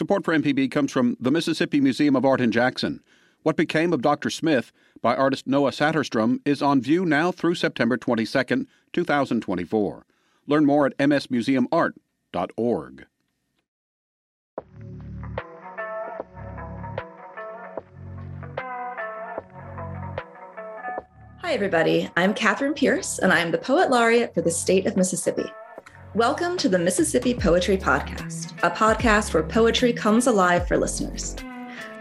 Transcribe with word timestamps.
Support 0.00 0.24
for 0.24 0.34
MPB 0.34 0.70
comes 0.70 0.90
from 0.90 1.18
the 1.20 1.30
Mississippi 1.30 1.78
Museum 1.78 2.16
of 2.16 2.24
Art 2.24 2.40
in 2.40 2.50
Jackson. 2.50 3.02
What 3.42 3.54
Became 3.54 3.92
of 3.92 4.00
Dr. 4.00 4.30
Smith 4.30 4.72
by 5.02 5.14
artist 5.14 5.46
Noah 5.46 5.72
Saterstrom 5.72 6.40
is 6.46 6.62
on 6.62 6.80
view 6.80 7.04
now 7.04 7.30
through 7.30 7.56
September 7.56 7.98
22, 7.98 8.66
2024. 8.94 10.06
Learn 10.46 10.64
more 10.64 10.86
at 10.86 10.96
msmuseumart.org. 10.96 13.06
Hi, 21.42 21.52
everybody. 21.52 22.08
I'm 22.16 22.32
Catherine 22.32 22.72
Pierce, 22.72 23.18
and 23.18 23.34
I'm 23.34 23.50
the 23.50 23.58
Poet 23.58 23.90
Laureate 23.90 24.32
for 24.32 24.40
the 24.40 24.50
state 24.50 24.86
of 24.86 24.96
Mississippi. 24.96 25.52
Welcome 26.16 26.56
to 26.56 26.68
the 26.68 26.76
Mississippi 26.76 27.34
Poetry 27.34 27.76
Podcast, 27.76 28.58
a 28.64 28.70
podcast 28.72 29.32
where 29.32 29.44
poetry 29.44 29.92
comes 29.92 30.26
alive 30.26 30.66
for 30.66 30.76
listeners. 30.76 31.36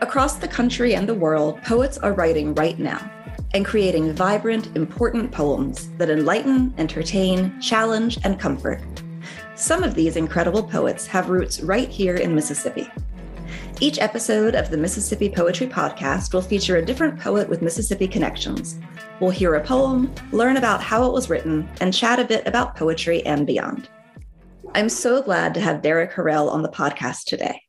Across 0.01 0.37
the 0.37 0.47
country 0.47 0.95
and 0.95 1.07
the 1.07 1.13
world, 1.13 1.61
poets 1.61 1.99
are 1.99 2.13
writing 2.13 2.55
right 2.55 2.79
now 2.79 3.07
and 3.53 3.63
creating 3.63 4.13
vibrant, 4.13 4.75
important 4.75 5.31
poems 5.31 5.91
that 5.99 6.09
enlighten, 6.09 6.73
entertain, 6.79 7.61
challenge, 7.61 8.17
and 8.23 8.39
comfort. 8.39 8.81
Some 9.53 9.83
of 9.83 9.93
these 9.93 10.15
incredible 10.15 10.63
poets 10.63 11.05
have 11.05 11.29
roots 11.29 11.61
right 11.61 11.87
here 11.87 12.15
in 12.15 12.33
Mississippi. 12.33 12.91
Each 13.79 13.99
episode 13.99 14.55
of 14.55 14.71
the 14.71 14.77
Mississippi 14.77 15.29
Poetry 15.29 15.67
Podcast 15.67 16.33
will 16.33 16.41
feature 16.41 16.77
a 16.77 16.85
different 16.85 17.19
poet 17.19 17.47
with 17.47 17.61
Mississippi 17.61 18.07
connections. 18.07 18.79
We'll 19.19 19.29
hear 19.29 19.53
a 19.53 19.63
poem, 19.63 20.11
learn 20.31 20.57
about 20.57 20.81
how 20.81 21.05
it 21.05 21.13
was 21.13 21.29
written, 21.29 21.69
and 21.79 21.93
chat 21.93 22.19
a 22.19 22.25
bit 22.25 22.47
about 22.47 22.75
poetry 22.75 23.23
and 23.27 23.45
beyond. 23.45 23.87
I'm 24.75 24.89
so 24.89 25.23
glad 25.23 25.55
to 25.55 25.61
have 25.61 25.81
Derrick 25.81 26.11
Harriell 26.11 26.51
on 26.51 26.61
the 26.61 26.69
podcast 26.69 27.23
today. 27.23 27.63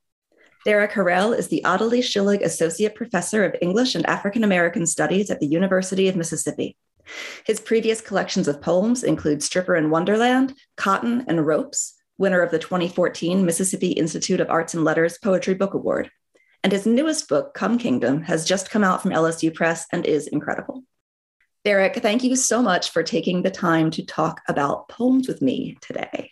Derrick 0.67 0.91
Harriell 0.91 1.37
is 1.37 1.49
the 1.49 1.65
Ottilie 1.65 2.03
Schillig 2.03 2.43
Associate 2.43 2.95
Professor 2.95 3.43
of 3.43 3.57
English 3.63 3.95
and 3.95 4.05
African 4.05 4.45
American 4.45 4.87
Studies 4.87 5.31
at 5.31 5.41
the 5.41 5.47
University 5.47 6.09
of 6.09 6.17
Mississippi. 6.17 6.77
His 7.47 7.59
previous 7.59 8.03
collections 8.03 8.49
of 8.49 8.61
poems 8.61 9.03
include 9.03 9.43
Stripper 9.43 9.77
in 9.77 9.89
Wonderland, 9.89 10.55
Cotton, 10.77 11.25
and 11.27 11.47
Ropes, 11.47 11.95
winner 12.19 12.43
of 12.43 12.51
the 12.51 12.59
2014 12.59 13.47
Mississippi 13.47 13.93
Institute 13.93 14.41
of 14.41 14.51
Arts 14.51 14.75
and 14.75 14.85
Letters 14.85 15.17
Poetry 15.19 15.55
Book 15.55 15.73
Award. 15.73 16.11
And 16.63 16.71
his 16.71 16.85
newest 16.85 17.31
book, 17.31 17.55
Come 17.55 17.79
Kingdom, 17.79 18.23
has 18.23 18.45
just 18.45 18.71
come 18.71 18.85
out 18.85 19.01
from 19.01 19.13
LSU 19.13 19.55
Press 19.55 19.87
and 19.91 20.05
is 20.05 20.27
incredible. 20.27 20.85
Derrick, 21.65 21.97
thank 21.97 22.23
you 22.23 22.37
so 22.37 22.61
much 22.61 22.91
for 22.91 23.03
taking 23.03 23.43
the 23.43 23.51
time 23.51 23.91
to 23.93 24.05
talk 24.05 24.43
about 24.49 24.89
poems 24.91 25.27
with 25.27 25.41
me 25.41 25.79
today. 25.81 26.30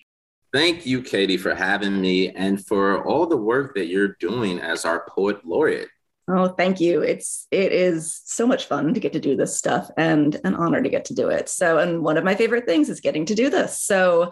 Thank 0.53 0.87
you, 0.87 1.03
Katie, 1.03 1.37
for 1.37 1.55
having 1.55 2.01
me 2.01 2.31
and 2.31 2.65
for 2.65 3.05
all 3.05 3.27
the 3.27 3.37
work 3.37 3.75
that 3.75 3.89
you're 3.89 4.17
doing 4.19 4.61
as 4.61 4.85
our 4.85 5.07
poet 5.09 5.45
laureate. 5.45 5.89
Oh, 6.31 6.49
thank 6.49 6.81
you. 6.81 7.03
It's 7.03 7.47
it 7.51 7.73
is 7.73 8.21
so 8.25 8.47
much 8.47 8.67
fun 8.67 8.93
to 8.93 9.01
get 9.01 9.15
to 9.15 9.21
do 9.21 9.35
this 9.35 9.57
stuff 9.57 9.91
and 9.97 10.39
an 10.45 10.55
honor 10.55 10.83
to 10.83 10.89
get 10.89 11.07
to 11.07 11.15
do 11.15 11.29
it. 11.29 11.49
So, 11.49 11.79
and 11.79 12.03
one 12.03 12.19
of 12.19 12.25
my 12.25 12.35
favorite 12.35 12.67
things 12.67 12.89
is 12.91 13.01
getting 13.01 13.25
to 13.27 13.35
do 13.35 13.49
this. 13.49 13.83
So, 13.83 14.31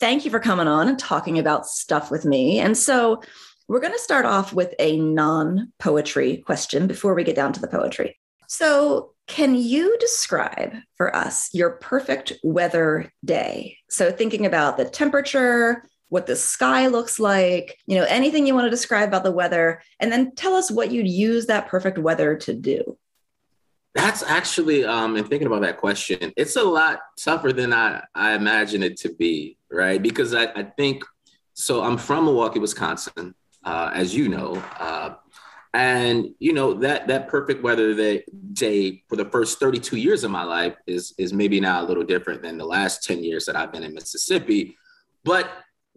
thank 0.00 0.24
you 0.24 0.30
for 0.30 0.40
coming 0.40 0.68
on 0.68 0.88
and 0.88 0.98
talking 0.98 1.38
about 1.38 1.66
stuff 1.66 2.10
with 2.10 2.24
me. 2.24 2.58
And 2.58 2.76
so 2.76 3.22
we're 3.68 3.80
going 3.80 3.92
to 3.92 3.98
start 3.98 4.26
off 4.26 4.52
with 4.52 4.74
a 4.78 4.98
non 4.98 5.72
poetry 5.78 6.38
question 6.38 6.86
before 6.86 7.14
we 7.14 7.24
get 7.24 7.36
down 7.36 7.52
to 7.54 7.60
the 7.60 7.68
poetry. 7.68 8.18
So, 8.48 9.13
can 9.26 9.54
you 9.54 9.96
describe 9.98 10.74
for 10.96 11.14
us 11.14 11.48
your 11.52 11.70
perfect 11.70 12.34
weather 12.42 13.10
day? 13.24 13.78
So, 13.88 14.10
thinking 14.10 14.46
about 14.46 14.76
the 14.76 14.84
temperature, 14.84 15.84
what 16.08 16.26
the 16.26 16.36
sky 16.36 16.88
looks 16.88 17.18
like, 17.18 17.78
you 17.86 17.96
know, 17.96 18.04
anything 18.04 18.46
you 18.46 18.54
want 18.54 18.66
to 18.66 18.70
describe 18.70 19.08
about 19.08 19.24
the 19.24 19.32
weather, 19.32 19.82
and 19.98 20.12
then 20.12 20.34
tell 20.34 20.54
us 20.54 20.70
what 20.70 20.92
you'd 20.92 21.08
use 21.08 21.46
that 21.46 21.68
perfect 21.68 21.98
weather 21.98 22.36
to 22.36 22.54
do. 22.54 22.98
That's 23.94 24.22
actually, 24.24 24.84
um, 24.84 25.16
in 25.16 25.24
thinking 25.24 25.46
about 25.46 25.62
that 25.62 25.78
question, 25.78 26.32
it's 26.36 26.56
a 26.56 26.62
lot 26.62 27.00
tougher 27.18 27.52
than 27.52 27.72
I, 27.72 28.02
I 28.14 28.34
imagine 28.34 28.82
it 28.82 28.96
to 28.98 29.14
be, 29.14 29.56
right? 29.70 30.02
Because 30.02 30.34
I, 30.34 30.46
I 30.46 30.64
think, 30.64 31.04
so 31.54 31.82
I'm 31.82 31.96
from 31.96 32.24
Milwaukee, 32.24 32.58
Wisconsin, 32.58 33.34
uh, 33.64 33.90
as 33.94 34.14
you 34.14 34.28
know. 34.28 34.62
Uh, 34.78 35.14
and 35.74 36.28
you 36.38 36.52
know 36.52 36.72
that 36.72 37.08
that 37.08 37.28
perfect 37.28 37.62
weather 37.64 38.22
day 38.52 39.02
for 39.08 39.16
the 39.16 39.24
first 39.24 39.58
32 39.58 39.96
years 39.96 40.22
of 40.22 40.30
my 40.30 40.44
life 40.44 40.76
is 40.86 41.12
is 41.18 41.32
maybe 41.32 41.60
now 41.60 41.82
a 41.82 41.86
little 41.86 42.04
different 42.04 42.42
than 42.42 42.56
the 42.56 42.64
last 42.64 43.02
10 43.02 43.24
years 43.24 43.44
that 43.46 43.56
I've 43.56 43.72
been 43.72 43.82
in 43.82 43.92
Mississippi. 43.92 44.76
But 45.24 45.50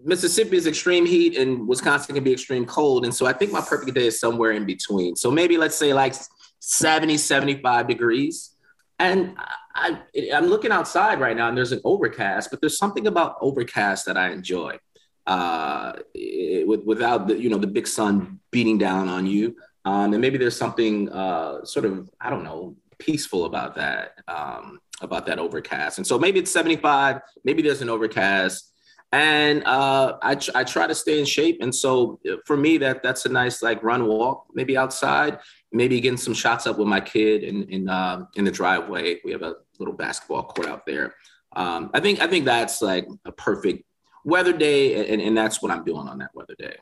Mississippi 0.04 0.58
is 0.58 0.66
extreme 0.66 1.06
heat 1.06 1.38
and 1.38 1.68
Wisconsin 1.68 2.16
can 2.16 2.24
be 2.24 2.34
extreme 2.34 2.66
cold. 2.66 3.06
And 3.06 3.14
so 3.14 3.28
I 3.28 3.34
think 3.34 3.52
my 3.52 3.62
perfect 3.62 3.94
day 3.94 4.08
is 4.08 4.20
somewhere 4.20 4.52
in 4.52 4.66
between. 4.66 5.16
So 5.16 5.30
maybe 5.30 5.58
let's 5.58 5.76
say 5.76 5.94
like 5.94 6.16
70, 6.60 7.18
75 7.18 7.88
degrees. 7.88 8.56
And 9.00 9.36
I, 9.76 10.00
am 10.16 10.48
looking 10.48 10.72
outside 10.72 11.20
right 11.20 11.38
now 11.38 11.50
and 11.50 11.58
there's 11.58 11.72
an 11.72 11.82
overcast, 11.84 12.50
but 12.50 12.62
there's 12.62 12.78
something 12.78 13.06
about 13.06 13.38
overcast 13.42 14.06
that 14.08 14.18
I 14.18 14.32
enjoy. 14.32 14.80
Uh, 15.28 15.94
it, 16.14 16.68
without 16.86 17.28
the, 17.28 17.38
you 17.38 17.50
know, 17.50 17.58
the 17.58 17.68
big 17.68 17.86
sun 17.86 18.40
beating 18.50 18.78
down 18.78 19.08
on 19.08 19.28
you. 19.28 19.56
Um, 19.88 20.14
and 20.14 20.22
maybe 20.22 20.38
there's 20.38 20.58
something 20.58 21.10
uh, 21.10 21.64
sort 21.64 21.86
of, 21.86 22.10
I 22.20 22.30
don't 22.30 22.44
know, 22.44 22.76
peaceful 22.98 23.46
about 23.46 23.76
that, 23.76 24.20
um, 24.28 24.80
about 25.02 25.26
that 25.28 25.40
overcast. 25.40 25.98
And 25.98 26.06
so 26.06 26.18
maybe 26.20 26.40
it's 26.40 26.52
75, 26.52 27.22
maybe 27.44 27.62
there's 27.62 27.82
an 27.82 27.90
overcast 27.90 28.74
and 29.12 29.64
uh, 29.66 30.18
I, 30.22 30.38
I 30.54 30.64
try 30.64 30.86
to 30.88 30.96
stay 30.96 31.20
in 31.20 31.26
shape. 31.26 31.60
And 31.62 31.74
so 31.74 32.20
uh, 32.30 32.36
for 32.46 32.58
me, 32.58 32.78
that 32.80 33.04
that's 33.04 33.26
a 33.26 33.30
nice 33.30 33.62
like 33.62 33.82
run 33.82 34.06
walk, 34.06 34.48
maybe 34.54 34.76
outside, 34.76 35.40
maybe 35.72 36.02
getting 36.02 36.18
some 36.18 36.34
shots 36.34 36.68
up 36.68 36.78
with 36.78 36.88
my 36.88 37.00
kid 37.00 37.44
in 37.44 37.64
in 37.70 37.90
uh, 37.90 38.26
in 38.36 38.44
the 38.44 38.52
driveway. 38.52 39.20
We 39.24 39.32
have 39.32 39.44
a 39.44 39.56
little 39.80 39.94
basketball 39.94 40.44
court 40.44 40.68
out 40.68 40.86
there. 40.86 41.16
Um, 41.56 41.90
I 41.94 42.02
think 42.02 42.20
I 42.20 42.28
think 42.28 42.46
that's 42.46 42.82
like 42.82 43.08
a 43.24 43.32
perfect 43.32 43.84
weather 44.26 44.54
day, 44.54 45.10
and, 45.10 45.22
and 45.22 45.38
that's 45.38 45.62
what 45.62 45.72
I'm 45.72 45.86
doing 45.86 46.08
on 46.08 46.18
that 46.18 46.32
weather 46.34 46.56
day. 46.60 46.76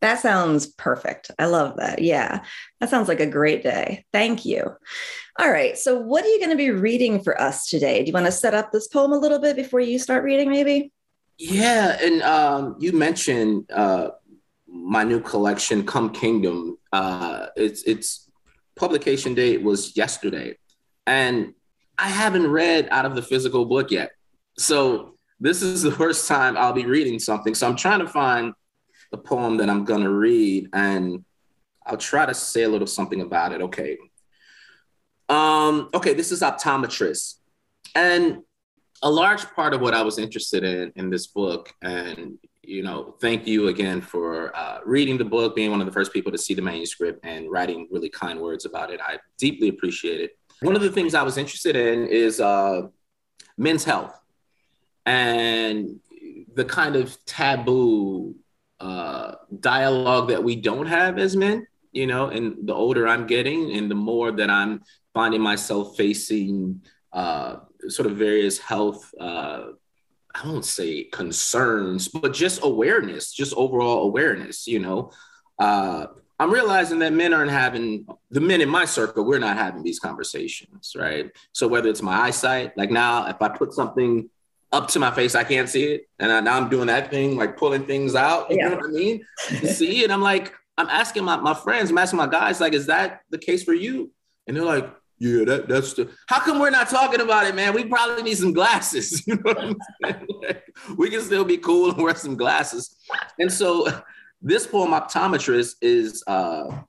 That 0.00 0.20
sounds 0.20 0.66
perfect. 0.66 1.30
I 1.38 1.46
love 1.46 1.76
that. 1.76 2.00
Yeah, 2.00 2.44
that 2.80 2.88
sounds 2.88 3.08
like 3.08 3.20
a 3.20 3.26
great 3.26 3.62
day. 3.62 4.04
Thank 4.12 4.44
you. 4.44 4.76
All 5.40 5.50
right. 5.50 5.76
So, 5.76 5.98
what 5.98 6.24
are 6.24 6.28
you 6.28 6.38
going 6.38 6.50
to 6.50 6.56
be 6.56 6.70
reading 6.70 7.20
for 7.20 7.40
us 7.40 7.66
today? 7.66 8.00
Do 8.00 8.06
you 8.06 8.12
want 8.12 8.26
to 8.26 8.32
set 8.32 8.54
up 8.54 8.70
this 8.70 8.88
poem 8.88 9.12
a 9.12 9.18
little 9.18 9.40
bit 9.40 9.56
before 9.56 9.80
you 9.80 9.98
start 9.98 10.24
reading, 10.24 10.50
maybe? 10.50 10.92
Yeah, 11.38 11.96
and 12.00 12.22
um, 12.22 12.76
you 12.78 12.92
mentioned 12.92 13.70
uh, 13.72 14.10
my 14.66 15.04
new 15.04 15.20
collection, 15.20 15.84
Come 15.84 16.10
Kingdom. 16.10 16.78
Uh, 16.92 17.46
it's 17.56 17.82
its 17.82 18.30
publication 18.76 19.34
date 19.34 19.62
was 19.62 19.96
yesterday, 19.96 20.56
and 21.06 21.54
I 21.98 22.08
haven't 22.08 22.46
read 22.46 22.88
out 22.90 23.04
of 23.04 23.16
the 23.16 23.22
physical 23.22 23.64
book 23.64 23.90
yet. 23.90 24.10
So 24.58 25.14
this 25.40 25.62
is 25.62 25.82
the 25.82 25.92
first 25.92 26.28
time 26.28 26.56
I'll 26.56 26.72
be 26.72 26.86
reading 26.86 27.18
something. 27.18 27.54
So 27.54 27.68
I'm 27.68 27.76
trying 27.76 28.00
to 28.00 28.08
find 28.08 28.52
the 29.10 29.18
poem 29.18 29.56
that 29.58 29.70
I'm 29.70 29.84
gonna 29.84 30.10
read, 30.10 30.68
and 30.72 31.24
I'll 31.86 31.96
try 31.96 32.26
to 32.26 32.34
say 32.34 32.64
a 32.64 32.68
little 32.68 32.86
something 32.86 33.20
about 33.20 33.52
it. 33.52 33.60
Okay. 33.62 33.98
Um, 35.28 35.90
okay, 35.94 36.14
this 36.14 36.32
is 36.32 36.40
Optometrist. 36.40 37.34
And 37.94 38.42
a 39.02 39.10
large 39.10 39.44
part 39.52 39.74
of 39.74 39.80
what 39.80 39.94
I 39.94 40.02
was 40.02 40.18
interested 40.18 40.64
in 40.64 40.92
in 40.96 41.10
this 41.10 41.26
book, 41.26 41.74
and 41.82 42.38
you 42.62 42.82
know, 42.82 43.14
thank 43.20 43.46
you 43.46 43.68
again 43.68 44.00
for 44.00 44.54
uh, 44.54 44.80
reading 44.84 45.16
the 45.16 45.24
book, 45.24 45.56
being 45.56 45.70
one 45.70 45.80
of 45.80 45.86
the 45.86 45.92
first 45.92 46.12
people 46.12 46.30
to 46.32 46.38
see 46.38 46.54
the 46.54 46.62
manuscript, 46.62 47.24
and 47.24 47.50
writing 47.50 47.88
really 47.90 48.10
kind 48.10 48.40
words 48.40 48.66
about 48.66 48.90
it. 48.90 49.00
I 49.00 49.18
deeply 49.38 49.68
appreciate 49.68 50.20
it. 50.20 50.38
One 50.60 50.76
of 50.76 50.82
the 50.82 50.90
things 50.90 51.14
I 51.14 51.22
was 51.22 51.38
interested 51.38 51.76
in 51.76 52.06
is 52.08 52.40
uh, 52.40 52.82
men's 53.56 53.84
health 53.84 54.18
and 55.06 56.00
the 56.54 56.64
kind 56.64 56.96
of 56.96 57.16
taboo 57.24 58.34
uh, 58.80 59.34
dialogue 59.60 60.28
that 60.28 60.42
we 60.42 60.56
don't 60.56 60.86
have 60.86 61.18
as 61.18 61.36
men. 61.36 61.66
You 61.92 62.06
know, 62.06 62.28
and 62.28 62.68
the 62.68 62.74
older 62.74 63.08
I'm 63.08 63.26
getting, 63.26 63.72
and 63.72 63.90
the 63.90 63.94
more 63.94 64.30
that 64.30 64.50
I'm 64.50 64.82
finding 65.14 65.40
myself 65.40 65.96
facing 65.96 66.82
uh, 67.12 67.56
sort 67.88 68.10
of 68.10 68.16
various 68.16 68.58
health 68.58 69.12
uh, 69.18 69.68
I 70.34 70.46
won't 70.46 70.64
say 70.64 71.04
concerns, 71.04 72.08
but 72.08 72.32
just 72.32 72.60
awareness, 72.62 73.32
just 73.32 73.54
overall 73.54 74.04
awareness, 74.04 74.66
you 74.66 74.78
know. 74.78 75.10
Uh, 75.58 76.06
I'm 76.38 76.52
realizing 76.52 77.00
that 77.00 77.12
men 77.12 77.34
aren't 77.34 77.50
having 77.50 78.06
the 78.30 78.40
men 78.40 78.60
in 78.60 78.68
my 78.68 78.84
circle, 78.84 79.24
we're 79.24 79.40
not 79.40 79.56
having 79.56 79.82
these 79.82 79.98
conversations, 79.98 80.94
right? 80.96 81.30
So 81.52 81.66
whether 81.66 81.88
it's 81.88 82.02
my 82.02 82.16
eyesight, 82.16 82.76
like 82.76 82.90
now, 82.90 83.26
if 83.26 83.42
I 83.42 83.48
put 83.48 83.72
something 83.72 84.30
up 84.72 84.88
to 84.88 84.98
my 84.98 85.10
face, 85.10 85.34
I 85.34 85.44
can't 85.44 85.68
see 85.68 85.84
it. 85.84 86.08
And 86.18 86.30
I, 86.30 86.40
now 86.40 86.56
I'm 86.56 86.68
doing 86.68 86.86
that 86.88 87.10
thing, 87.10 87.36
like 87.36 87.56
pulling 87.56 87.86
things 87.86 88.14
out, 88.14 88.50
you 88.50 88.58
yeah. 88.58 88.68
know 88.68 88.76
what 88.76 88.86
I 88.86 88.88
mean? 88.88 89.24
see, 89.64 90.04
and 90.04 90.12
I'm 90.12 90.22
like, 90.22 90.52
I'm 90.76 90.88
asking 90.88 91.24
my, 91.24 91.36
my 91.36 91.54
friends, 91.54 91.90
I'm 91.90 91.98
asking 91.98 92.18
my 92.18 92.26
guys, 92.26 92.60
like, 92.60 92.72
is 92.72 92.86
that 92.86 93.22
the 93.30 93.38
case 93.38 93.64
for 93.64 93.74
you? 93.74 94.12
And 94.46 94.56
they're 94.56 94.64
like, 94.64 94.88
yeah, 95.18 95.44
that, 95.44 95.68
that's 95.68 95.94
the. 95.94 96.10
How 96.28 96.38
come 96.38 96.60
we're 96.60 96.70
not 96.70 96.88
talking 96.88 97.20
about 97.20 97.46
it, 97.46 97.54
man? 97.56 97.74
We 97.74 97.84
probably 97.84 98.22
need 98.22 98.38
some 98.38 98.52
glasses. 98.52 99.24
You 99.26 99.34
know 99.34 99.42
what 99.42 99.58
I'm 99.58 99.76
saying? 100.04 100.26
Like, 100.42 100.76
we 100.96 101.10
can 101.10 101.20
still 101.20 101.44
be 101.44 101.56
cool 101.56 101.90
and 101.90 102.00
wear 102.00 102.14
some 102.14 102.36
glasses. 102.36 102.96
And 103.40 103.52
so, 103.52 103.88
this 104.40 104.66
poem, 104.66 104.92
Optometrist, 104.92 105.74
is 105.82 106.22
uh, 106.28 106.82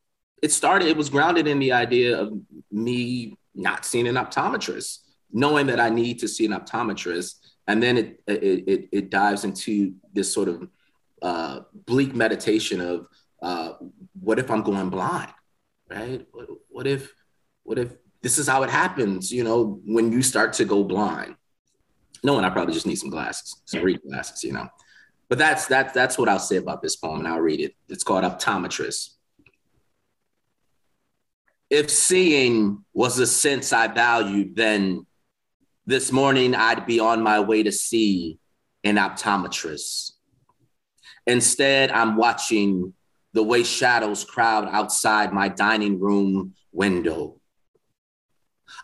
it 0.43 0.51
started, 0.51 0.87
it 0.87 0.97
was 0.97 1.09
grounded 1.09 1.47
in 1.47 1.57
the 1.57 1.71
idea 1.71 2.19
of 2.19 2.33
me 2.71 3.35
not 3.55 3.85
seeing 3.85 4.07
an 4.07 4.15
optometrist, 4.15 4.99
knowing 5.31 5.67
that 5.67 5.79
I 5.79 5.89
need 5.89 6.19
to 6.19 6.27
see 6.27 6.45
an 6.45 6.51
optometrist. 6.51 7.38
And 7.69 7.83
then 7.83 7.97
it 7.99 8.23
it, 8.25 8.89
it, 8.91 9.09
dives 9.11 9.43
into 9.43 9.93
this 10.11 10.33
sort 10.33 10.49
of 10.49 10.67
uh, 11.21 11.59
bleak 11.85 12.15
meditation 12.15 12.81
of 12.81 13.05
uh, 13.43 13.73
what 14.19 14.39
if 14.39 14.49
I'm 14.49 14.63
going 14.63 14.89
blind, 14.89 15.31
right? 15.87 16.25
What, 16.31 16.47
what 16.67 16.87
if 16.87 17.13
what 17.61 17.77
if 17.77 17.93
this 18.23 18.39
is 18.39 18.47
how 18.47 18.63
it 18.63 18.71
happens? 18.71 19.31
You 19.31 19.43
know, 19.43 19.79
when 19.85 20.11
you 20.11 20.23
start 20.23 20.53
to 20.53 20.65
go 20.65 20.83
blind. 20.83 21.35
Knowing 22.23 22.43
I 22.43 22.49
probably 22.49 22.73
just 22.73 22.87
need 22.87 22.97
some 22.97 23.11
glasses, 23.11 23.61
some 23.65 23.83
reading 23.83 24.09
glasses, 24.09 24.43
you 24.43 24.51
know. 24.51 24.67
But 25.29 25.37
that's 25.37 25.67
that's 25.67 25.93
that's 25.93 26.17
what 26.17 26.27
I'll 26.27 26.39
say 26.39 26.57
about 26.57 26.81
this 26.81 26.95
poem, 26.95 27.19
and 27.19 27.27
I'll 27.27 27.39
read 27.39 27.59
it. 27.59 27.75
It's 27.87 28.03
called 28.03 28.23
Optometrist. 28.23 29.11
If 31.69 31.91
seeing 31.91 32.83
was 32.93 33.19
a 33.19 33.27
sense 33.27 33.71
I 33.71 33.87
valued, 33.87 34.55
then 34.55 35.05
this 35.89 36.11
morning 36.11 36.53
I'd 36.53 36.85
be 36.85 36.99
on 36.99 37.23
my 37.23 37.39
way 37.39 37.63
to 37.63 37.71
see 37.71 38.37
an 38.83 38.97
optometrist. 38.97 40.11
Instead, 41.25 41.89
I'm 41.89 42.15
watching 42.15 42.93
the 43.33 43.41
way 43.41 43.63
shadows 43.63 44.23
crowd 44.23 44.69
outside 44.71 45.33
my 45.33 45.49
dining 45.49 45.99
room 45.99 46.53
window. 46.71 47.41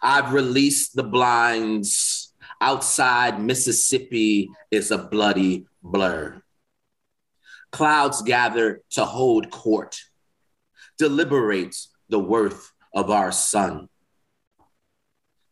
I've 0.01 0.33
released 0.33 0.95
the 0.95 1.03
blinds. 1.03 2.33
Outside 2.59 3.39
Mississippi 3.39 4.49
is 4.71 4.89
a 4.89 4.97
bloody 4.97 5.67
blur. 5.83 6.41
Clouds 7.71 8.23
gather 8.23 8.81
to 8.91 9.05
hold 9.05 9.51
court, 9.51 10.01
deliberate 10.97 11.75
the 12.09 12.17
worth 12.17 12.71
of 12.95 13.11
our 13.11 13.31
sun. 13.31 13.89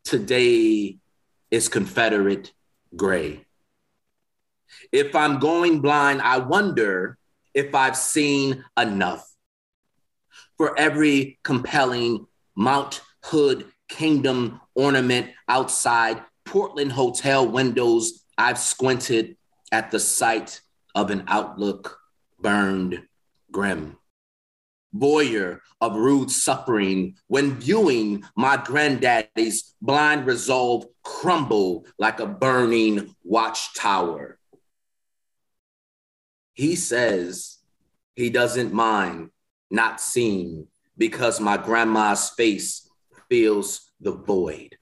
Today 0.03 0.97
is 1.53 1.69
Confederate 1.69 2.51
gray. 2.95 3.45
If 4.91 5.15
I'm 5.15 5.37
going 5.37 5.81
blind, 5.81 6.19
I 6.23 6.39
wonder 6.39 7.19
if 7.53 7.75
I've 7.75 7.95
seen 7.95 8.65
enough. 8.75 9.31
For 10.57 10.77
every 10.79 11.37
compelling 11.43 12.25
Mount 12.55 13.01
Hood 13.25 13.67
Kingdom 13.87 14.61
ornament 14.73 15.29
outside 15.47 16.23
Portland 16.43 16.91
hotel 16.91 17.47
windows, 17.47 18.25
I've 18.35 18.57
squinted 18.57 19.37
at 19.71 19.91
the 19.91 19.99
sight 19.99 20.59
of 20.95 21.11
an 21.11 21.23
outlook 21.27 21.99
burned 22.39 23.03
grim. 23.51 23.97
Voyeur 24.95 25.59
of 25.81 25.95
rude 25.95 26.29
suffering 26.29 27.15
when 27.27 27.55
viewing 27.55 28.23
my 28.35 28.57
granddaddy's 28.57 29.75
blind 29.81 30.25
resolve 30.25 30.85
crumble 31.03 31.85
like 31.97 32.19
a 32.19 32.27
burning 32.27 33.15
watchtower. 33.23 34.37
He 36.53 36.75
says 36.75 37.57
he 38.15 38.29
doesn't 38.29 38.73
mind 38.73 39.31
not 39.71 39.99
seeing 39.99 40.67
because 40.97 41.39
my 41.39 41.57
grandma's 41.57 42.29
face 42.29 42.87
fills 43.29 43.91
the 43.99 44.11
void. 44.11 44.77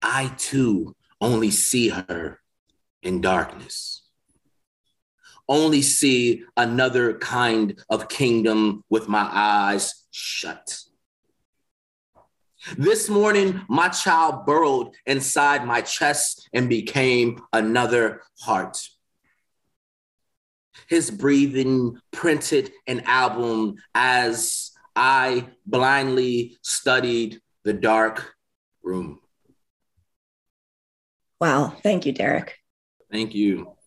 I 0.00 0.32
too 0.38 0.96
only 1.20 1.50
see 1.50 1.88
her 1.88 2.40
in 3.02 3.20
darkness. 3.20 3.97
Only 5.48 5.82
see 5.82 6.44
another 6.56 7.18
kind 7.18 7.82
of 7.88 8.08
kingdom 8.08 8.84
with 8.90 9.08
my 9.08 9.28
eyes 9.32 10.06
shut. 10.10 10.78
This 12.76 13.08
morning, 13.08 13.62
my 13.68 13.88
child 13.88 14.44
burrowed 14.44 14.94
inside 15.06 15.64
my 15.64 15.80
chest 15.80 16.48
and 16.52 16.68
became 16.68 17.40
another 17.52 18.22
heart. 18.40 18.78
His 20.88 21.10
breathing 21.10 21.98
printed 22.12 22.72
an 22.86 23.02
album 23.06 23.76
as 23.94 24.72
I 24.94 25.48
blindly 25.64 26.58
studied 26.62 27.40
the 27.64 27.72
dark 27.72 28.34
room. 28.82 29.20
Wow. 31.40 31.74
Thank 31.82 32.04
you, 32.04 32.12
Derrick. 32.12 32.56
Thank 33.10 33.34
you. 33.34 33.77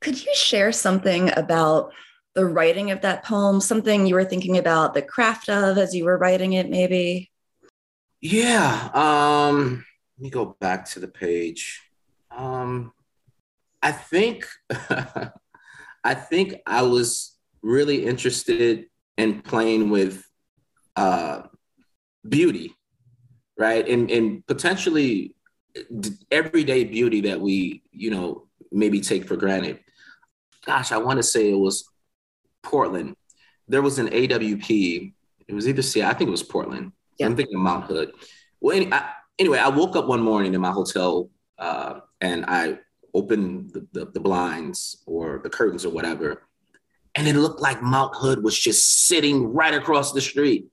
Could 0.00 0.24
you 0.24 0.34
share 0.34 0.72
something 0.72 1.30
about 1.36 1.92
the 2.34 2.46
writing 2.46 2.90
of 2.90 3.02
that 3.02 3.24
poem, 3.24 3.60
something 3.60 4.06
you 4.06 4.14
were 4.14 4.24
thinking 4.24 4.56
about 4.56 4.94
the 4.94 5.02
craft 5.02 5.48
of 5.48 5.76
as 5.76 5.94
you 5.94 6.04
were 6.04 6.16
writing 6.16 6.54
it, 6.54 6.70
maybe? 6.70 7.30
Yeah. 8.20 8.90
Um, 8.94 9.84
let 10.18 10.22
me 10.22 10.30
go 10.30 10.56
back 10.60 10.86
to 10.90 11.00
the 11.00 11.08
page. 11.08 11.82
Um, 12.30 12.92
I 13.82 13.92
think 13.92 14.46
I 14.70 16.14
think 16.14 16.56
I 16.66 16.82
was 16.82 17.36
really 17.62 18.06
interested 18.06 18.86
in 19.16 19.42
playing 19.42 19.90
with 19.90 20.24
uh, 20.96 21.42
beauty, 22.26 22.74
right? 23.58 23.86
And 23.86 24.10
and 24.10 24.46
potentially 24.46 25.34
everyday 26.30 26.84
beauty 26.84 27.22
that 27.22 27.40
we, 27.40 27.82
you 27.92 28.10
know, 28.10 28.48
maybe 28.72 29.00
take 29.00 29.26
for 29.26 29.36
granted. 29.36 29.80
Gosh, 30.64 30.92
I 30.92 30.98
want 30.98 31.18
to 31.18 31.22
say 31.22 31.50
it 31.50 31.58
was 31.58 31.88
Portland. 32.62 33.16
There 33.68 33.82
was 33.82 33.98
an 33.98 34.08
AWP. 34.08 35.12
It 35.48 35.54
was 35.54 35.68
either 35.68 35.82
Seattle. 35.82 36.10
I 36.10 36.18
think 36.18 36.28
it 36.28 36.32
was 36.32 36.42
Portland. 36.42 36.92
Yeah. 37.18 37.26
I'm 37.26 37.36
thinking 37.36 37.56
of 37.56 37.62
Mount 37.62 37.84
Hood. 37.86 38.12
Well, 38.60 38.76
any, 38.76 38.92
I, 38.92 39.10
anyway, 39.38 39.58
I 39.58 39.68
woke 39.68 39.96
up 39.96 40.06
one 40.06 40.22
morning 40.22 40.54
in 40.54 40.60
my 40.60 40.70
hotel 40.70 41.30
uh, 41.58 42.00
and 42.20 42.44
I 42.46 42.78
opened 43.14 43.70
the, 43.72 43.86
the, 43.92 44.06
the 44.06 44.20
blinds 44.20 45.02
or 45.06 45.40
the 45.42 45.50
curtains 45.50 45.84
or 45.84 45.90
whatever, 45.90 46.42
and 47.14 47.26
it 47.26 47.34
looked 47.34 47.60
like 47.60 47.82
Mount 47.82 48.14
Hood 48.14 48.42
was 48.42 48.58
just 48.58 49.06
sitting 49.06 49.52
right 49.52 49.74
across 49.74 50.12
the 50.12 50.20
street. 50.20 50.66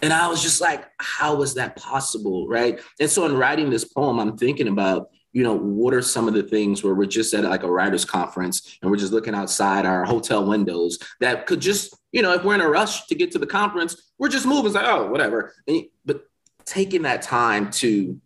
And 0.00 0.12
I 0.12 0.26
was 0.28 0.42
just 0.42 0.60
like, 0.60 0.84
how 0.98 1.42
is 1.42 1.54
that 1.54 1.76
possible? 1.76 2.48
Right. 2.48 2.80
And 2.98 3.08
so 3.08 3.24
in 3.24 3.36
writing 3.36 3.70
this 3.70 3.84
poem, 3.84 4.18
I'm 4.18 4.36
thinking 4.36 4.68
about, 4.68 5.10
you 5.32 5.42
know, 5.42 5.54
what 5.54 5.94
are 5.94 6.02
some 6.02 6.28
of 6.28 6.34
the 6.34 6.42
things 6.42 6.84
where 6.84 6.94
we're 6.94 7.06
just 7.06 7.32
at 7.32 7.44
like 7.44 7.62
a 7.62 7.70
writer's 7.70 8.04
conference 8.04 8.78
and 8.82 8.90
we're 8.90 8.98
just 8.98 9.12
looking 9.12 9.34
outside 9.34 9.86
our 9.86 10.04
hotel 10.04 10.46
windows 10.46 10.98
that 11.20 11.46
could 11.46 11.60
just, 11.60 11.96
you 12.12 12.20
know, 12.20 12.32
if 12.32 12.44
we're 12.44 12.54
in 12.54 12.60
a 12.60 12.68
rush 12.68 13.06
to 13.06 13.14
get 13.14 13.32
to 13.32 13.38
the 13.38 13.46
conference, 13.46 14.12
we're 14.18 14.28
just 14.28 14.46
moving. 14.46 14.66
It's 14.66 14.74
like, 14.74 14.86
oh, 14.86 15.08
whatever. 15.08 15.54
And, 15.66 15.84
but 16.04 16.24
taking 16.66 17.02
that 17.02 17.22
time 17.22 17.70
to 17.70 18.20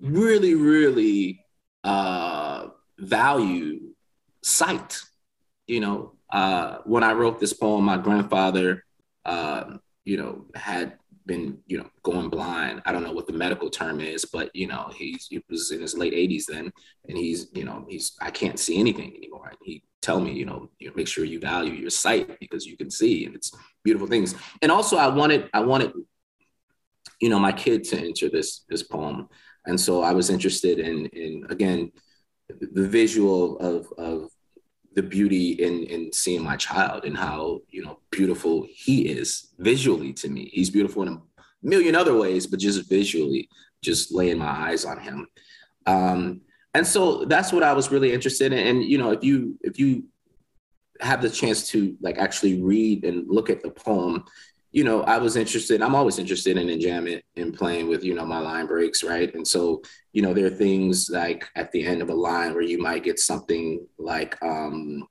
really, 0.00 0.54
really 0.54 1.44
uh, 1.82 2.68
value 2.98 3.80
sight. 4.42 5.00
You 5.66 5.80
know, 5.80 6.12
uh, 6.30 6.78
when 6.84 7.02
I 7.02 7.12
wrote 7.12 7.40
this 7.40 7.52
poem, 7.52 7.84
my 7.84 7.96
grandfather, 7.96 8.84
uh, 9.24 9.78
you 10.04 10.16
know, 10.16 10.46
had 10.54 10.98
been 11.30 11.56
you 11.66 11.78
know 11.78 11.88
going 12.02 12.28
blind. 12.28 12.82
I 12.84 12.90
don't 12.92 13.04
know 13.04 13.12
what 13.12 13.28
the 13.28 13.40
medical 13.44 13.70
term 13.70 14.00
is 14.00 14.24
but 14.24 14.50
you 14.52 14.66
know 14.66 14.90
he's 15.00 15.28
he 15.30 15.40
was 15.48 15.70
in 15.70 15.80
his 15.80 15.96
late 15.96 16.12
80s 16.12 16.46
then 16.48 16.72
and 17.08 17.16
he's 17.16 17.46
you 17.52 17.64
know 17.64 17.86
he's 17.88 18.06
i 18.20 18.30
can't 18.40 18.58
see 18.58 18.78
anything 18.84 19.10
anymore. 19.16 19.48
And 19.48 19.58
he 19.62 19.84
tell 20.02 20.20
me 20.20 20.32
you 20.32 20.46
know, 20.46 20.68
you 20.80 20.92
make 20.96 21.06
sure 21.08 21.24
you 21.24 21.38
value 21.38 21.74
your 21.74 21.94
sight 22.04 22.40
because 22.40 22.66
you 22.66 22.76
can 22.76 22.90
see 22.90 23.26
and 23.26 23.34
it's 23.36 23.52
beautiful 23.84 24.08
things. 24.08 24.34
And 24.62 24.72
also 24.72 24.96
i 24.96 25.06
wanted 25.06 25.48
i 25.54 25.60
wanted 25.60 25.92
you 27.20 27.30
know 27.30 27.38
my 27.38 27.52
kid 27.52 27.84
to 27.90 27.96
enter 28.08 28.28
this 28.28 28.64
this 28.68 28.82
poem. 28.82 29.28
And 29.66 29.78
so 29.86 30.02
i 30.02 30.12
was 30.12 30.30
interested 30.30 30.76
in 30.80 31.06
in 31.24 31.46
again 31.48 31.92
the 32.78 32.88
visual 33.00 33.42
of 33.70 33.80
of 34.08 34.16
the 34.94 35.02
beauty 35.02 35.52
in 35.52 35.84
in 35.84 36.12
seeing 36.12 36.42
my 36.42 36.56
child 36.56 37.04
and 37.04 37.16
how 37.16 37.60
you 37.70 37.84
know 37.84 38.00
beautiful 38.10 38.66
he 38.68 39.02
is 39.08 39.52
visually 39.58 40.12
to 40.14 40.28
me. 40.28 40.50
He's 40.52 40.70
beautiful 40.70 41.02
in 41.02 41.08
a 41.08 41.22
million 41.62 41.94
other 41.94 42.16
ways, 42.16 42.46
but 42.46 42.60
just 42.60 42.88
visually, 42.88 43.48
just 43.82 44.12
laying 44.12 44.38
my 44.38 44.50
eyes 44.50 44.84
on 44.84 44.98
him. 44.98 45.26
Um, 45.86 46.40
and 46.74 46.86
so 46.86 47.24
that's 47.24 47.52
what 47.52 47.62
I 47.62 47.72
was 47.72 47.90
really 47.90 48.12
interested 48.12 48.52
in. 48.52 48.66
And 48.66 48.84
you 48.84 48.98
know, 48.98 49.10
if 49.10 49.24
you 49.24 49.58
if 49.62 49.78
you 49.78 50.04
have 51.00 51.22
the 51.22 51.30
chance 51.30 51.68
to 51.68 51.96
like 52.00 52.18
actually 52.18 52.60
read 52.60 53.04
and 53.04 53.26
look 53.28 53.50
at 53.50 53.62
the 53.62 53.70
poem, 53.70 54.24
you 54.72 54.84
know, 54.84 55.02
I 55.02 55.18
was 55.18 55.36
interested, 55.36 55.82
I'm 55.82 55.94
always 55.94 56.18
interested 56.18 56.56
in 56.56 56.68
enjambment 56.68 57.22
and 57.36 57.52
playing 57.52 57.88
with, 57.88 58.04
you 58.04 58.14
know, 58.14 58.24
my 58.24 58.38
line 58.38 58.66
breaks, 58.66 59.02
right? 59.02 59.32
And 59.34 59.46
so, 59.46 59.82
you 60.12 60.22
know, 60.22 60.32
there 60.32 60.46
are 60.46 60.50
things 60.50 61.10
like 61.10 61.48
at 61.56 61.72
the 61.72 61.84
end 61.84 62.02
of 62.02 62.08
a 62.08 62.14
line 62.14 62.54
where 62.54 62.62
you 62.62 62.78
might 62.78 63.02
get 63.02 63.18
something 63.18 63.86
like 63.98 64.40
um 64.42 65.06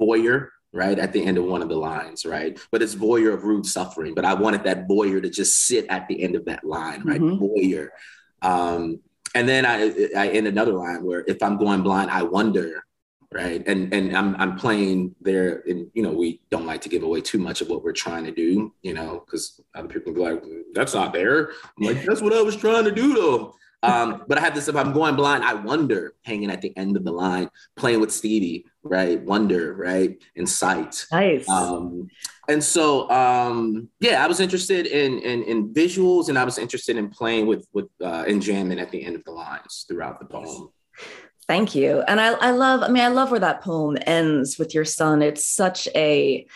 voyeur, 0.00 0.48
right? 0.72 0.98
At 0.98 1.12
the 1.12 1.22
end 1.22 1.36
of 1.36 1.44
one 1.44 1.60
of 1.62 1.68
the 1.68 1.76
lines, 1.76 2.24
right? 2.24 2.58
But 2.70 2.82
it's 2.82 2.94
voyeur 2.94 3.34
of 3.34 3.44
rude 3.44 3.66
suffering. 3.66 4.14
But 4.14 4.24
I 4.24 4.32
wanted 4.32 4.64
that 4.64 4.88
voyeur 4.88 5.20
to 5.20 5.28
just 5.28 5.66
sit 5.66 5.86
at 5.90 6.08
the 6.08 6.22
end 6.22 6.34
of 6.34 6.46
that 6.46 6.64
line, 6.64 7.02
right? 7.04 7.20
Mm-hmm. 7.20 7.44
Voyeur. 7.44 7.88
Um, 8.40 9.00
and 9.34 9.48
then 9.48 9.66
I 9.66 10.08
I 10.16 10.28
end 10.28 10.46
another 10.46 10.72
line 10.72 11.04
where 11.04 11.24
if 11.26 11.42
I'm 11.42 11.58
going 11.58 11.82
blind, 11.82 12.10
I 12.10 12.22
wonder 12.22 12.84
right? 13.32 13.62
And 13.66 13.92
and 13.92 14.16
I'm 14.16 14.36
I'm 14.36 14.56
playing 14.56 15.14
there, 15.20 15.62
and 15.66 15.90
you 15.94 16.02
know 16.02 16.12
we 16.12 16.40
don't 16.50 16.66
like 16.66 16.80
to 16.82 16.88
give 16.88 17.02
away 17.02 17.20
too 17.20 17.38
much 17.38 17.60
of 17.60 17.68
what 17.68 17.82
we're 17.82 17.92
trying 17.92 18.24
to 18.24 18.32
do, 18.32 18.72
you 18.82 18.94
know, 18.94 19.22
because 19.24 19.60
other 19.74 19.88
people 19.88 20.12
be 20.12 20.20
like, 20.20 20.42
"That's 20.74 20.94
not 20.94 21.12
there." 21.12 21.50
I'm 21.78 21.86
like, 21.86 22.04
"That's 22.04 22.20
what 22.20 22.32
I 22.32 22.42
was 22.42 22.56
trying 22.56 22.84
to 22.84 22.92
do, 22.92 23.14
though." 23.14 23.54
Um, 23.84 24.24
but 24.28 24.38
I 24.38 24.42
have 24.42 24.54
this: 24.54 24.68
if 24.68 24.76
I'm 24.76 24.92
going 24.92 25.16
blind, 25.16 25.42
I 25.42 25.54
wonder, 25.54 26.14
hanging 26.22 26.50
at 26.50 26.62
the 26.62 26.76
end 26.76 26.96
of 26.96 27.04
the 27.04 27.10
line, 27.10 27.50
playing 27.76 28.00
with 28.00 28.12
Stevie, 28.12 28.64
right? 28.84 29.20
Wonder, 29.20 29.74
right? 29.74 30.22
In 30.36 30.46
sight. 30.46 31.06
Nice. 31.10 31.48
Um, 31.48 32.08
and 32.48 32.62
so, 32.62 33.10
um, 33.10 33.88
yeah, 33.98 34.22
I 34.22 34.28
was 34.28 34.40
interested 34.40 34.86
in, 34.86 35.18
in, 35.20 35.42
in 35.44 35.74
visuals, 35.74 36.28
and 36.28 36.38
I 36.38 36.44
was 36.44 36.58
interested 36.58 36.96
in 36.96 37.08
playing 37.08 37.46
with 37.46 37.66
with 37.72 37.88
uh, 38.00 38.24
enjambing 38.24 38.80
at 38.80 38.90
the 38.90 39.04
end 39.04 39.16
of 39.16 39.24
the 39.24 39.32
lines 39.32 39.84
throughout 39.88 40.20
the 40.20 40.26
poem. 40.26 40.70
Thank 41.48 41.74
you. 41.74 42.02
And 42.02 42.20
I, 42.20 42.32
I 42.32 42.50
love, 42.52 42.82
I 42.82 42.88
mean, 42.88 43.02
I 43.02 43.08
love 43.08 43.30
where 43.30 43.40
that 43.40 43.62
poem 43.62 43.98
ends 44.06 44.58
with 44.58 44.74
your 44.74 44.84
son. 44.84 45.22
It's 45.22 45.44
such 45.44 45.88
a, 45.94 46.46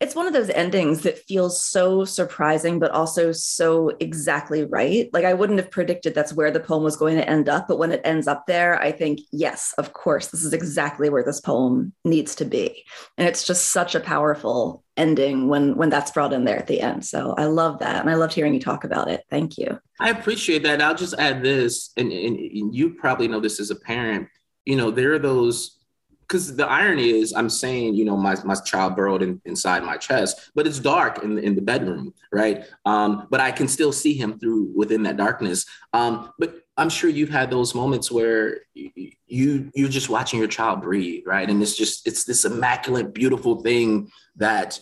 it's 0.00 0.16
one 0.16 0.26
of 0.26 0.32
those 0.32 0.50
endings 0.50 1.02
that 1.02 1.18
feels 1.18 1.64
so 1.64 2.04
surprising, 2.04 2.80
but 2.80 2.90
also 2.90 3.30
so 3.30 3.90
exactly 4.00 4.64
right. 4.64 5.08
Like 5.12 5.24
I 5.24 5.34
wouldn't 5.34 5.60
have 5.60 5.70
predicted 5.70 6.12
that's 6.12 6.32
where 6.32 6.50
the 6.50 6.58
poem 6.58 6.82
was 6.82 6.96
going 6.96 7.16
to 7.18 7.28
end 7.28 7.48
up. 7.48 7.68
But 7.68 7.78
when 7.78 7.92
it 7.92 8.00
ends 8.02 8.26
up 8.26 8.46
there, 8.46 8.80
I 8.80 8.90
think, 8.90 9.20
yes, 9.30 9.74
of 9.78 9.92
course, 9.92 10.28
this 10.28 10.44
is 10.44 10.52
exactly 10.52 11.08
where 11.08 11.22
this 11.22 11.40
poem 11.40 11.92
needs 12.04 12.34
to 12.36 12.44
be. 12.44 12.84
And 13.16 13.28
it's 13.28 13.44
just 13.44 13.70
such 13.70 13.94
a 13.94 14.00
powerful 14.00 14.81
ending 14.96 15.48
when 15.48 15.76
when 15.76 15.88
that's 15.88 16.10
brought 16.10 16.32
in 16.32 16.44
there 16.44 16.58
at 16.58 16.66
the 16.66 16.80
end. 16.80 17.04
So 17.04 17.34
I 17.38 17.44
love 17.44 17.78
that. 17.78 18.00
And 18.00 18.10
I 18.10 18.14
loved 18.14 18.34
hearing 18.34 18.54
you 18.54 18.60
talk 18.60 18.84
about 18.84 19.08
it. 19.08 19.24
Thank 19.30 19.58
you. 19.58 19.80
I 20.00 20.10
appreciate 20.10 20.62
that. 20.64 20.82
I'll 20.82 20.94
just 20.94 21.14
add 21.14 21.42
this, 21.42 21.92
and, 21.96 22.12
and 22.12 22.74
you 22.74 22.94
probably 22.94 23.28
know 23.28 23.40
this 23.40 23.60
as 23.60 23.70
a 23.70 23.76
parent. 23.76 24.28
You 24.64 24.76
know, 24.76 24.90
there 24.90 25.12
are 25.12 25.18
those 25.18 25.78
because 26.32 26.56
the 26.56 26.66
irony 26.66 27.10
is 27.10 27.34
I'm 27.34 27.50
saying, 27.50 27.94
you 27.94 28.06
know, 28.06 28.16
my, 28.16 28.36
my 28.42 28.54
child 28.54 28.96
burrowed 28.96 29.22
in, 29.22 29.38
inside 29.44 29.84
my 29.84 29.98
chest, 29.98 30.50
but 30.54 30.66
it's 30.66 30.78
dark 30.78 31.22
in, 31.22 31.36
in 31.38 31.54
the 31.54 31.60
bedroom, 31.60 32.14
right? 32.32 32.64
Um, 32.86 33.26
but 33.30 33.40
I 33.40 33.50
can 33.50 33.68
still 33.68 33.92
see 33.92 34.14
him 34.14 34.38
through 34.38 34.72
within 34.74 35.02
that 35.02 35.18
darkness. 35.18 35.66
Um, 35.92 36.32
but 36.38 36.61
I'm 36.76 36.88
sure 36.88 37.10
you've 37.10 37.30
had 37.30 37.50
those 37.50 37.74
moments 37.74 38.10
where 38.10 38.60
you, 38.74 38.90
you 39.26 39.70
you're 39.74 39.88
just 39.88 40.08
watching 40.08 40.38
your 40.38 40.48
child 40.48 40.82
breathe, 40.82 41.24
right? 41.26 41.48
And 41.48 41.62
it's 41.62 41.76
just 41.76 42.06
it's 42.06 42.24
this 42.24 42.44
immaculate, 42.44 43.12
beautiful 43.12 43.60
thing 43.60 44.10
that 44.36 44.80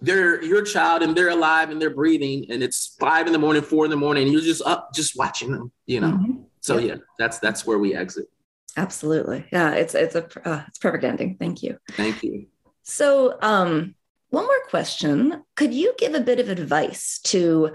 they're 0.00 0.42
your 0.42 0.62
child 0.62 1.02
and 1.02 1.16
they're 1.16 1.30
alive 1.30 1.70
and 1.70 1.80
they're 1.80 1.94
breathing, 1.94 2.46
and 2.50 2.62
it's 2.62 2.96
five 3.00 3.26
in 3.26 3.32
the 3.32 3.38
morning, 3.38 3.62
four 3.62 3.84
in 3.84 3.90
the 3.90 3.96
morning, 3.96 4.28
you're 4.28 4.40
just 4.40 4.62
up, 4.62 4.94
just 4.94 5.16
watching 5.16 5.50
them, 5.50 5.72
you 5.86 6.00
know. 6.00 6.12
Mm-hmm. 6.12 6.42
So 6.60 6.78
yeah, 6.78 6.96
that's 7.18 7.38
that's 7.38 7.66
where 7.66 7.78
we 7.78 7.94
exit. 7.94 8.26
Absolutely. 8.76 9.46
Yeah, 9.52 9.72
it's 9.72 9.94
it's 9.94 10.14
a 10.14 10.28
uh, 10.48 10.62
it's 10.68 10.78
perfect 10.78 11.04
ending. 11.04 11.36
Thank 11.38 11.62
you. 11.62 11.78
Thank 11.92 12.22
you. 12.22 12.46
So, 12.82 13.36
um, 13.42 13.94
one 14.30 14.44
more 14.44 14.64
question. 14.68 15.42
Could 15.54 15.72
you 15.72 15.94
give 15.98 16.14
a 16.14 16.20
bit 16.20 16.40
of 16.40 16.48
advice 16.48 17.20
to 17.24 17.72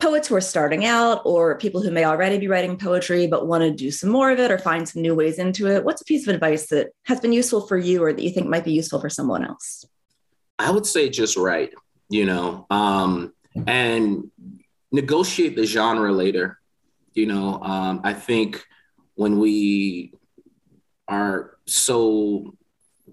poets 0.00 0.28
who 0.28 0.34
are 0.34 0.40
starting 0.40 0.84
out 0.84 1.22
or 1.24 1.56
people 1.58 1.80
who 1.80 1.90
may 1.90 2.04
already 2.04 2.38
be 2.38 2.48
writing 2.48 2.76
poetry 2.76 3.28
but 3.28 3.46
want 3.46 3.62
to 3.62 3.70
do 3.70 3.90
some 3.90 4.10
more 4.10 4.32
of 4.32 4.40
it 4.40 4.50
or 4.50 4.58
find 4.58 4.88
some 4.88 5.00
new 5.00 5.14
ways 5.14 5.38
into 5.38 5.68
it? 5.68 5.84
What's 5.84 6.02
a 6.02 6.04
piece 6.04 6.26
of 6.26 6.34
advice 6.34 6.66
that 6.66 6.88
has 7.04 7.20
been 7.20 7.32
useful 7.32 7.66
for 7.66 7.78
you 7.78 8.02
or 8.02 8.12
that 8.12 8.22
you 8.22 8.30
think 8.30 8.48
might 8.48 8.64
be 8.64 8.72
useful 8.72 9.00
for 9.00 9.08
someone 9.08 9.44
else? 9.44 9.84
I 10.58 10.70
would 10.70 10.86
say 10.86 11.08
just 11.08 11.36
write, 11.36 11.72
you 12.08 12.26
know, 12.26 12.66
um, 12.68 13.32
and 13.66 14.30
negotiate 14.90 15.56
the 15.56 15.66
genre 15.66 16.12
later. 16.12 16.58
You 17.14 17.26
know, 17.26 17.62
um, 17.62 18.00
I 18.02 18.12
think 18.12 18.64
when 19.14 19.38
we 19.38 20.14
are 21.06 21.58
so 21.66 22.54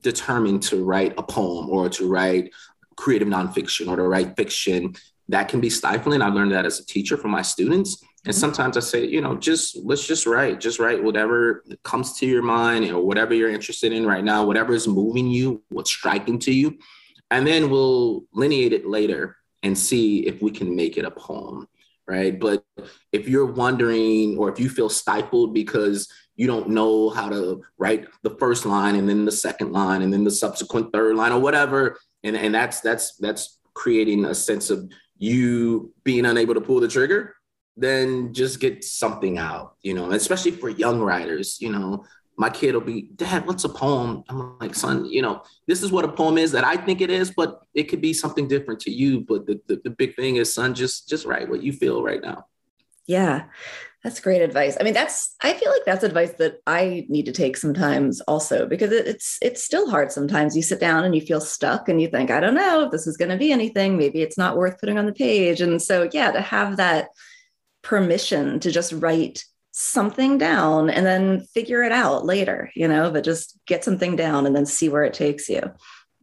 determined 0.02 0.64
to 0.64 0.84
write 0.84 1.14
a 1.18 1.24
poem 1.24 1.70
or 1.70 1.90
to 1.90 2.08
write 2.08 2.52
creative 3.00 3.28
nonfiction 3.28 3.88
or 3.88 3.96
to 3.96 4.04
write 4.04 4.36
fiction, 4.36 4.94
that 5.30 5.48
can 5.48 5.62
be 5.62 5.70
stifling. 5.70 6.22
I 6.22 6.28
learned 6.28 6.52
that 6.52 6.66
as 6.66 6.80
a 6.80 6.86
teacher 6.86 7.16
from 7.18 7.32
my 7.32 7.42
students. 7.42 8.02
And 8.26 8.34
mm-hmm. 8.34 8.40
sometimes 8.40 8.76
I 8.76 8.82
say, 8.82 9.06
you 9.06 9.22
know, 9.22 9.38
just 9.38 9.78
let's 9.84 10.06
just 10.06 10.26
write, 10.26 10.60
just 10.60 10.80
write 10.80 11.02
whatever 11.02 11.64
comes 11.84 12.18
to 12.20 12.26
your 12.26 12.42
mind 12.42 12.90
or 12.92 13.02
whatever 13.02 13.34
you're 13.34 13.50
interested 13.50 13.94
in 13.94 14.06
right 14.06 14.24
now, 14.24 14.46
whatever 14.46 14.74
is 14.74 14.88
moving 14.88 15.28
you, 15.28 15.64
what's 15.70 15.92
striking 15.92 16.40
to 16.40 16.54
you. 16.54 16.78
And 17.32 17.48
then 17.48 17.70
we'll 17.70 18.26
lineate 18.34 18.74
it 18.74 18.86
later 18.86 19.38
and 19.64 19.78
see 19.78 20.26
if 20.28 20.42
we 20.42 20.52
can 20.52 20.76
make 20.76 20.98
it 20.98 21.06
a 21.06 21.12
poem. 21.12 21.68
Right. 22.10 22.40
But 22.40 22.64
if 23.12 23.30
you're 23.30 23.46
wondering 23.46 24.36
or 24.40 24.52
if 24.52 24.60
you 24.60 24.68
feel 24.68 24.90
stifled 24.90 25.54
because 25.54 26.12
you 26.36 26.48
don't 26.48 26.70
know 26.70 27.12
how 27.12 27.30
to 27.30 27.62
write 27.78 28.08
the 28.24 28.32
first 28.32 28.66
line 28.66 28.96
and 28.96 29.08
then 29.08 29.26
the 29.26 29.32
second 29.32 29.74
line 29.74 30.02
and 30.02 30.12
then 30.12 30.24
the 30.24 30.32
subsequent 30.32 30.92
third 30.92 31.16
line 31.18 31.32
or 31.32 31.40
whatever 31.40 32.00
and 32.24 32.36
and 32.36 32.56
that's 32.56 32.82
that's 32.82 33.16
that's 33.18 33.60
creating 33.76 34.26
a 34.26 34.34
sense 34.34 34.72
of 34.72 34.90
you 35.18 35.94
being 36.04 36.26
unable 36.26 36.56
to 36.56 36.62
pull 36.62 36.80
the 36.80 36.88
trigger 36.88 37.36
then 37.78 38.34
just 38.34 38.60
get 38.60 38.84
something 38.84 39.38
out 39.38 39.76
you 39.82 39.94
know 39.94 40.12
especially 40.12 40.52
for 40.52 40.70
young 40.70 41.00
writers 41.02 41.58
you 41.60 41.70
know 41.70 42.06
my 42.40 42.50
kid 42.50 42.74
will 42.74 42.82
be 42.82 43.10
dad 43.16 43.46
what's 43.46 43.66
a 43.66 43.70
poem 43.70 44.24
i'm 44.30 44.58
like 44.60 44.74
son 44.74 45.06
you 45.06 45.22
know 45.22 45.44
this 45.68 45.84
is 45.84 45.92
what 45.92 46.06
a 46.06 46.12
poem 46.12 46.38
is 46.38 46.52
that 46.52 46.64
i 46.64 46.76
think 46.76 47.02
it 47.02 47.12
is 47.12 47.32
but 47.32 47.62
it 47.74 47.84
could 47.84 48.02
be 48.02 48.14
something 48.14 48.48
different 48.48 48.80
to 48.80 48.90
you 48.90 49.22
but 49.22 49.46
the, 49.46 49.60
the, 49.68 49.82
the 49.84 49.90
big 49.90 50.16
thing 50.16 50.38
is 50.38 50.54
son 50.54 50.74
just 50.74 51.10
just 51.10 51.26
write 51.26 51.50
what 51.50 51.62
you 51.62 51.74
feel 51.74 52.02
right 52.02 52.22
now 52.22 52.46
yeah 53.06 53.44
that's 54.04 54.22
great 54.22 54.42
advice. 54.42 54.78
I 54.80 54.84
mean, 54.84 54.94
that's 54.94 55.36
I 55.42 55.54
feel 55.54 55.70
like 55.70 55.84
that's 55.86 56.06
advice 56.06 56.32
that 56.34 56.62
I 56.66 57.06
need 57.10 57.26
to 57.26 57.34
take 57.34 57.58
sometimes 57.58 58.22
also 58.22 58.66
because 58.66 58.94
it's 58.94 59.38
it's 59.42 59.62
still 59.62 59.90
hard 59.90 60.14
sometimes. 60.14 60.56
You 60.56 60.62
sit 60.62 60.80
down 60.80 61.04
and 61.04 61.14
you 61.14 61.20
feel 61.20 61.42
stuck 61.42 61.90
and 61.90 62.02
you 62.02 62.08
think, 62.08 62.32
I 62.32 62.40
don't 62.40 62.54
know 62.54 62.86
if 62.86 62.92
this 62.92 63.08
is 63.08 63.18
going 63.18 63.32
to 63.32 63.38
be 63.38 63.52
anything. 63.52 63.98
Maybe 63.98 64.22
it's 64.22 64.38
not 64.38 64.56
worth 64.56 64.80
putting 64.80 64.98
on 64.98 65.06
the 65.06 65.12
page. 65.12 65.60
And 65.60 65.82
so 65.82 66.10
yeah, 66.14 66.32
to 66.32 66.40
have 66.40 66.78
that 66.78 67.10
permission 67.82 68.62
to 68.62 68.72
just 68.72 68.94
write 68.94 69.44
something 69.72 70.38
down 70.38 70.90
and 70.90 71.06
then 71.06 71.42
figure 71.54 71.84
it 71.84 71.92
out 71.92 72.26
later, 72.26 72.72
you 72.76 72.88
know, 72.88 73.12
but 73.12 73.24
just 73.24 73.58
get 73.66 73.84
something 73.84 74.16
down 74.16 74.46
and 74.46 74.56
then 74.56 74.66
see 74.66 74.90
where 74.90 75.04
it 75.04 75.14
takes 75.14 75.50
you. 75.50 75.62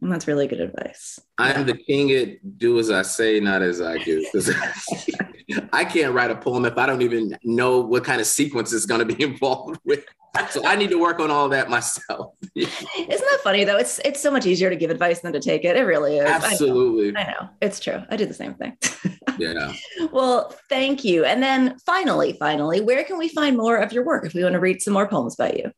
And 0.01 0.11
that's 0.11 0.27
really 0.27 0.47
good 0.47 0.59
advice. 0.59 1.19
I 1.37 1.53
am 1.53 1.65
the 1.65 1.77
king 1.77 2.11
at 2.11 2.57
do 2.57 2.77
as 2.77 2.91
I 2.91 3.01
say, 3.01 3.39
not 3.39 3.61
as 3.61 3.81
I 3.81 3.97
do. 3.97 4.25
I 5.71 5.85
can't 5.85 6.13
write 6.13 6.31
a 6.31 6.35
poem 6.35 6.65
if 6.65 6.77
I 6.77 6.85
don't 6.85 7.01
even 7.01 7.37
know 7.43 7.79
what 7.79 8.03
kind 8.03 8.19
of 8.19 8.27
sequence 8.27 8.73
is 8.73 8.85
going 8.85 9.07
to 9.07 9.15
be 9.15 9.21
involved 9.23 9.79
with. 9.85 10.03
So 10.51 10.63
I 10.65 10.75
need 10.75 10.91
to 10.91 10.99
work 10.99 11.19
on 11.19 11.31
all 11.31 11.49
that 11.49 11.67
myself. 11.69 12.35
Isn't 12.55 12.69
that 12.95 13.39
funny 13.43 13.63
though? 13.63 13.77
It's 13.77 13.99
it's 14.05 14.21
so 14.21 14.29
much 14.29 14.45
easier 14.45 14.69
to 14.69 14.75
give 14.75 14.91
advice 14.91 15.21
than 15.21 15.33
to 15.33 15.39
take 15.39 15.65
it. 15.65 15.75
It 15.75 15.81
really 15.81 16.17
is. 16.17 16.29
Absolutely. 16.29 17.09
I 17.09 17.11
know. 17.11 17.19
I 17.19 17.31
know. 17.31 17.49
It's 17.61 17.79
true. 17.79 18.03
I 18.09 18.17
do 18.17 18.25
the 18.27 18.35
same 18.35 18.53
thing. 18.53 18.77
yeah. 19.39 19.73
Well, 20.11 20.55
thank 20.69 21.03
you. 21.03 21.25
And 21.25 21.41
then 21.41 21.77
finally, 21.85 22.33
finally, 22.33 22.81
where 22.81 23.03
can 23.03 23.17
we 23.17 23.29
find 23.29 23.57
more 23.57 23.77
of 23.77 23.91
your 23.91 24.05
work 24.05 24.25
if 24.25 24.35
we 24.35 24.43
want 24.43 24.53
to 24.53 24.59
read 24.59 24.81
some 24.81 24.93
more 24.93 25.07
poems 25.07 25.35
by 25.35 25.53
you? 25.53 25.71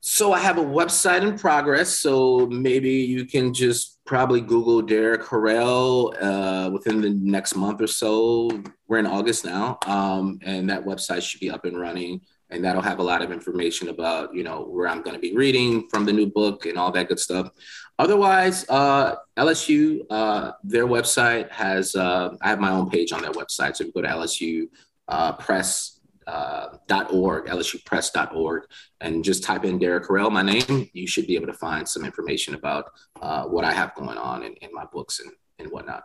So 0.00 0.32
I 0.32 0.38
have 0.38 0.58
a 0.58 0.64
website 0.64 1.22
in 1.22 1.36
progress. 1.36 1.98
So 1.98 2.46
maybe 2.46 2.90
you 2.90 3.24
can 3.24 3.52
just 3.52 3.95
probably 4.06 4.40
Google 4.40 4.80
Derrick 4.80 5.22
Harriell 5.22 6.14
uh, 6.22 6.70
within 6.70 7.00
the 7.00 7.10
next 7.10 7.56
month 7.56 7.80
or 7.80 7.86
so. 7.86 8.50
We're 8.88 8.98
in 8.98 9.06
August 9.06 9.44
now, 9.44 9.78
um, 9.86 10.38
and 10.42 10.70
that 10.70 10.84
website 10.84 11.22
should 11.22 11.40
be 11.40 11.50
up 11.50 11.64
and 11.64 11.78
running. 11.78 12.20
And 12.48 12.64
that'll 12.64 12.82
have 12.82 13.00
a 13.00 13.02
lot 13.02 13.22
of 13.22 13.32
information 13.32 13.88
about, 13.88 14.32
you 14.32 14.44
know, 14.44 14.62
where 14.62 14.86
I'm 14.86 15.02
going 15.02 15.16
to 15.16 15.20
be 15.20 15.34
reading 15.34 15.88
from 15.88 16.04
the 16.04 16.12
new 16.12 16.26
book 16.26 16.64
and 16.64 16.78
all 16.78 16.92
that 16.92 17.08
good 17.08 17.18
stuff. 17.18 17.50
Otherwise, 17.98 18.64
uh, 18.68 19.16
LSU, 19.36 20.02
uh, 20.10 20.52
their 20.62 20.86
website 20.86 21.50
has, 21.50 21.96
uh, 21.96 22.36
I 22.40 22.48
have 22.48 22.60
my 22.60 22.70
own 22.70 22.88
page 22.88 23.10
on 23.10 23.20
their 23.20 23.32
website. 23.32 23.76
So 23.76 23.82
if 23.82 23.86
you 23.88 23.92
go 23.92 24.02
to 24.02 24.08
LSU 24.08 24.68
uh, 25.08 25.32
Press 25.32 25.95
uh, 26.26 26.76
.org, 27.10 27.46
lsupress.org, 27.46 28.62
and 29.00 29.24
just 29.24 29.44
type 29.44 29.64
in 29.64 29.78
Derrick 29.78 30.04
Harriell, 30.04 30.30
my 30.30 30.42
name, 30.42 30.88
you 30.92 31.06
should 31.06 31.26
be 31.26 31.36
able 31.36 31.46
to 31.46 31.52
find 31.52 31.88
some 31.88 32.04
information 32.04 32.54
about 32.54 32.86
uh, 33.22 33.44
what 33.44 33.64
I 33.64 33.72
have 33.72 33.94
going 33.94 34.18
on 34.18 34.42
in, 34.42 34.54
in 34.54 34.70
my 34.72 34.84
books 34.92 35.20
and, 35.20 35.30
and 35.58 35.70
whatnot. 35.70 36.04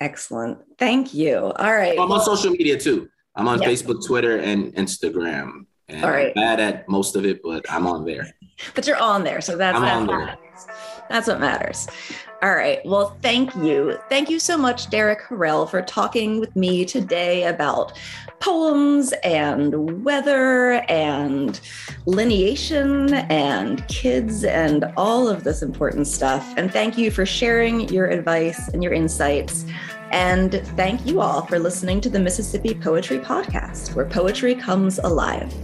Excellent. 0.00 0.58
Thank 0.78 1.14
you. 1.14 1.36
All 1.36 1.74
right. 1.74 1.98
I'm 1.98 2.10
on 2.10 2.20
social 2.22 2.50
media 2.50 2.78
too. 2.78 3.08
I'm 3.34 3.48
on 3.48 3.60
Facebook, 3.60 4.04
Twitter, 4.04 4.38
and 4.38 4.74
Instagram. 4.74 5.66
And 5.88 6.04
All 6.04 6.10
right. 6.10 6.28
I'm 6.28 6.34
bad 6.34 6.60
at 6.60 6.88
most 6.88 7.16
of 7.16 7.24
it, 7.24 7.42
but 7.42 7.64
I'm 7.70 7.86
on 7.86 8.04
there. 8.04 8.26
But 8.74 8.86
you're 8.86 8.98
on 8.98 9.24
there. 9.24 9.40
So 9.40 9.56
that's, 9.56 9.76
I'm 9.76 9.82
that's, 9.82 9.96
on 9.96 10.06
there. 10.06 10.38
That's 11.12 11.28
what 11.28 11.40
matters. 11.40 11.86
All 12.42 12.54
right. 12.54 12.80
Well, 12.86 13.18
thank 13.20 13.54
you. 13.56 13.98
Thank 14.08 14.30
you 14.30 14.40
so 14.40 14.56
much, 14.56 14.88
Derrick 14.88 15.20
Harriell, 15.20 15.68
for 15.68 15.82
talking 15.82 16.40
with 16.40 16.56
me 16.56 16.86
today 16.86 17.44
about 17.44 17.98
poems 18.40 19.12
and 19.22 20.02
weather 20.02 20.82
and 20.88 21.60
lineation 22.06 23.12
and 23.30 23.86
kids 23.88 24.42
and 24.42 24.86
all 24.96 25.28
of 25.28 25.44
this 25.44 25.60
important 25.60 26.06
stuff. 26.06 26.54
And 26.56 26.72
thank 26.72 26.96
you 26.96 27.10
for 27.10 27.26
sharing 27.26 27.90
your 27.90 28.06
advice 28.06 28.68
and 28.68 28.82
your 28.82 28.94
insights. 28.94 29.66
And 30.12 30.62
thank 30.76 31.04
you 31.06 31.20
all 31.20 31.44
for 31.44 31.58
listening 31.58 32.00
to 32.00 32.08
the 32.08 32.18
Mississippi 32.18 32.74
Poetry 32.74 33.18
Podcast, 33.18 33.94
where 33.94 34.06
poetry 34.06 34.54
comes 34.54 34.98
alive. 34.98 35.54